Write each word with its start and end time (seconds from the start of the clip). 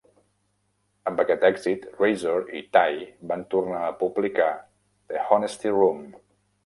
Amb 1.09 1.19
aquest 1.23 1.43
èxit, 1.49 1.85
Razor 1.99 2.49
i 2.61 2.61
Tie 2.77 3.05
van 3.33 3.45
tornar 3.55 3.85
a 3.91 3.95
publicar 4.03 4.49
The 5.13 5.23
Honesty 5.29 5.75
Room. 5.77 6.03